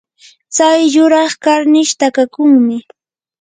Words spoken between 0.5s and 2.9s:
tsay yuraq karnish takakunmi.